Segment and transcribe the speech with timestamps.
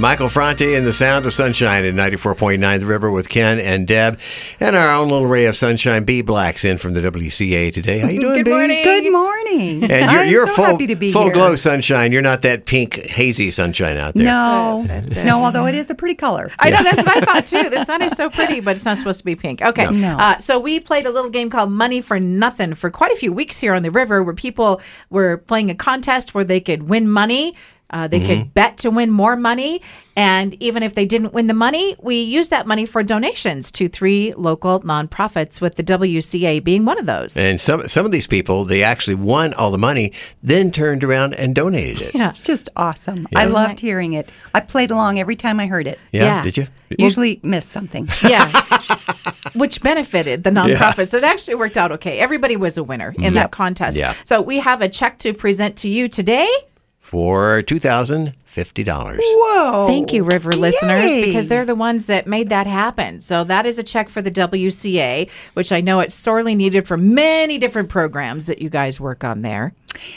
[0.00, 4.20] Michael Franti and the Sound of Sunshine at 94.9 The River with Ken and Deb.
[4.60, 7.98] And our own little ray of sunshine, B Black's in from the WCA today.
[7.98, 8.50] How you doing, Good B?
[8.52, 8.84] morning.
[8.84, 9.82] Good morning.
[9.90, 11.32] And you're, I'm you're so full, happy to be full here.
[11.32, 12.12] glow sunshine.
[12.12, 14.24] You're not that pink, hazy sunshine out there.
[14.24, 15.44] No, no.
[15.44, 16.52] Although it is a pretty color.
[16.60, 17.68] I know that's what I thought too.
[17.68, 19.62] The sun is so pretty, but it's not supposed to be pink.
[19.62, 19.90] Okay.
[19.90, 20.16] No.
[20.16, 23.32] Uh, so we played a little game called Money for Nothing for quite a few
[23.32, 24.80] weeks here on the river, where people
[25.10, 27.56] were playing a contest where they could win money.
[27.90, 29.80] Uh, they could bet to win more money.
[30.14, 33.88] And even if they didn't win the money, we used that money for donations to
[33.88, 37.36] three local nonprofits, with the WCA being one of those.
[37.36, 41.34] And some some of these people, they actually won all the money, then turned around
[41.34, 42.14] and donated it.
[42.14, 42.30] Yeah.
[42.30, 43.26] It's just awesome.
[43.34, 44.28] I loved hearing it.
[44.54, 45.98] I played along every time I heard it.
[46.12, 46.42] Yeah, Yeah.
[46.42, 46.66] did you?
[46.98, 48.08] Usually miss something.
[48.22, 48.50] Yeah.
[49.54, 51.08] Which benefited the nonprofits.
[51.08, 52.18] So it actually worked out okay.
[52.18, 53.96] Everybody was a winner in that contest.
[53.96, 54.14] Yeah.
[54.24, 56.48] So we have a check to present to you today.
[57.08, 59.18] For $2,050.
[59.18, 59.86] Whoa!
[59.86, 63.22] Thank you, River listeners, because they're the ones that made that happen.
[63.22, 66.98] So that is a check for the WCA, which I know it's sorely needed for
[66.98, 69.72] many different programs that you guys work on there.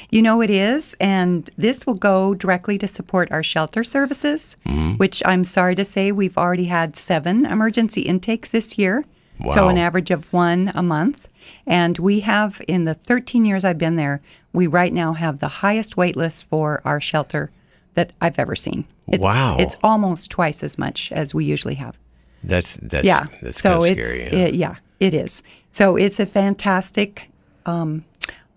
[0.09, 4.97] You know it is, and this will go directly to support our shelter services, mm-hmm.
[4.97, 9.05] which I'm sorry to say we've already had seven emergency intakes this year.
[9.49, 11.27] So an average of one a month.
[11.67, 14.21] And we have, in the 13 years I've been there,
[14.53, 17.51] we right now have the highest wait list for our shelter
[17.93, 18.85] that I've ever seen.
[19.07, 19.57] It's, Wow.
[19.59, 21.97] It's almost twice as much as we usually have.
[22.43, 23.25] That's, that's, yeah.
[23.41, 24.37] that's so kind of it's scary.
[24.39, 24.45] yeah.
[24.47, 25.43] it- yeah, it is.
[25.71, 27.29] So it's a fantastic
[27.65, 28.03] um,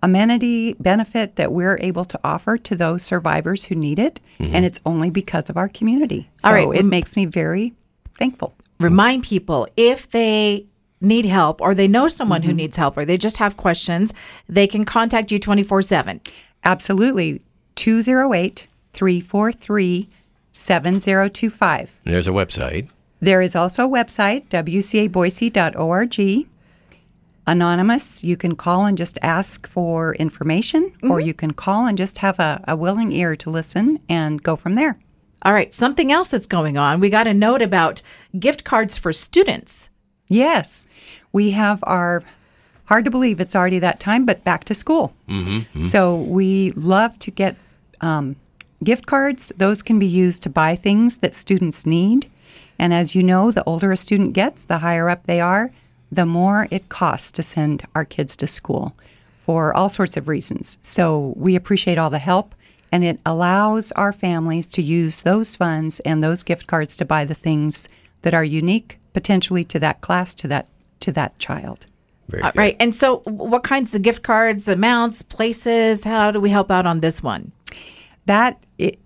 [0.03, 4.55] amenity benefit that we're able to offer to those survivors who need it, Mm-hmm.
[4.57, 6.29] and it's only because of our community.
[6.37, 7.73] So All right, it makes me very
[8.19, 8.55] thankful.
[8.81, 10.67] Remind people if they
[11.05, 12.51] need help or they know someone Mm-hmm.
[12.51, 14.13] who needs help or they just have questions,
[14.49, 16.21] they can contact you 24 7.
[16.65, 17.41] Absolutely,
[17.77, 20.09] 208 343
[20.53, 21.91] 7025.
[22.05, 22.89] There's a website.
[23.21, 26.47] There is also a website, wcaboise.org.
[27.47, 32.19] Anonymous, you can call and just ask for information, or you can call and just
[32.19, 34.99] have a, a willing ear to listen and go from there.
[35.43, 37.01] All right, something else that's going on.
[37.01, 38.01] We got a note about
[38.39, 39.91] gift cards for students.
[40.29, 40.87] Yes,
[41.33, 42.23] we have our,
[42.87, 45.13] hard to believe it's already that time, but back to school.
[45.83, 47.57] So we love to get
[48.01, 48.37] um,
[48.83, 49.53] gift cards.
[49.57, 52.31] Those can be used to buy things that students need.
[52.79, 55.71] And as you know, the older a student gets, the higher up they are,
[56.11, 58.95] the more it costs to send our kids to school
[59.41, 60.79] for all sorts of reasons.
[60.83, 62.55] So we appreciate all the help.
[62.91, 67.25] And it allows our families to use those funds and those gift cards to buy
[67.25, 67.89] the things
[68.23, 70.69] that are unique potentially to that class, to that
[71.01, 71.87] to that child.
[72.43, 72.77] Uh, right.
[72.81, 76.05] And so, what kinds of gift cards, amounts, places?
[76.05, 77.53] How do we help out on this one?
[78.27, 78.99] That it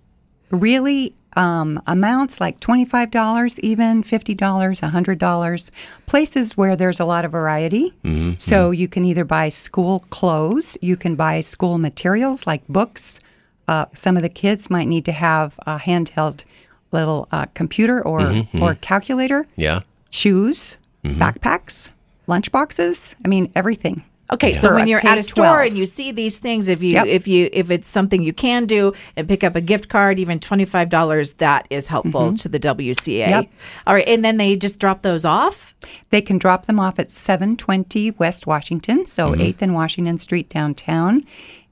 [0.51, 5.71] really um, amounts like twenty-five dollars, even fifty dollars, hundred dollars.
[6.07, 7.93] Places where there's a lot of variety.
[8.39, 13.21] So you can either buy school clothes, you can buy school materials like books.
[13.67, 16.45] Uh, some of the kids might need to have a handheld
[16.93, 19.47] little uh, computer or or calculator.
[19.57, 19.81] Yeah.
[20.11, 21.91] Shoes, backpacks,
[22.27, 23.15] lunch boxes.
[23.25, 24.05] I mean everything.
[24.31, 25.67] Okay, so when you're at a store K-12.
[25.69, 27.07] and you see these things, if you Yep.
[27.07, 30.39] if you if it's something you can do and pick up a gift card, even
[30.39, 33.23] twenty five dollars, that is helpful to the WCA.
[33.25, 33.31] Mm-hmm.
[33.31, 33.49] Yep.
[33.87, 35.75] All right, and then they just drop those off.
[36.11, 41.23] They can drop them off at 720 West Washington, so 8th and Washington Street downtown.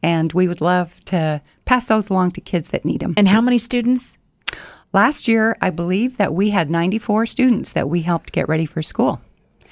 [0.03, 3.13] And we would love to pass those along to kids that need them.
[3.19, 4.19] And how many students?
[4.97, 8.81] Last year, I believe that we had 94 students that we helped get ready for
[8.81, 9.21] school.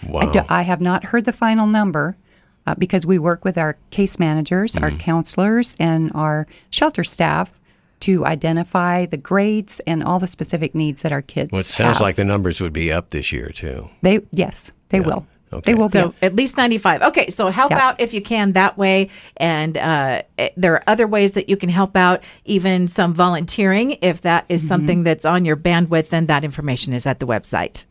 [0.06, 0.20] Wow.
[0.20, 2.18] I, do, I have not heard the final number
[2.66, 7.58] uh, because we work with our case managers, our counselors, and our shelter staff
[8.00, 11.96] to identify the grades and all the specific needs that our kids well, it sounds
[11.96, 12.02] have.
[12.02, 13.88] like the numbers would be up this year, too.
[14.02, 15.26] they yes, they will.
[15.54, 15.72] Okay.
[15.72, 16.04] They will be.
[16.22, 17.02] At least 95.
[17.02, 17.88] Okay, so help Yeah.
[17.88, 19.08] out if you can that way.
[19.36, 23.96] And uh, eh, there are other ways that you can help out, even some volunteering.
[24.02, 27.86] If that is something that's on your bandwidth, then that information is at the website.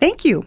[0.00, 0.44] Thank you.